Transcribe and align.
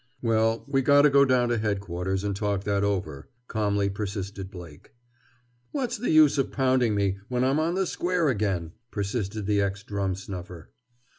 "Well, 0.23 0.65
we 0.67 0.81
got 0.81 1.05
'o 1.05 1.11
go 1.11 1.25
down 1.25 1.49
to 1.49 1.59
Headquarters 1.59 2.23
and 2.23 2.35
talk 2.35 2.63
that 2.63 2.83
over," 2.83 3.29
calmly 3.47 3.87
persisted 3.87 4.49
Blake. 4.49 4.95
"What's 5.69 5.95
the 5.95 6.09
use 6.09 6.39
of 6.39 6.51
pounding 6.51 6.95
me, 6.95 7.19
when 7.27 7.43
I'm 7.43 7.59
on 7.59 7.75
the 7.75 7.85
square 7.85 8.27
again?" 8.27 8.71
persisted 8.89 9.45
the 9.45 9.61
ex 9.61 9.83
drum 9.83 10.15
snuffer. 10.15 10.71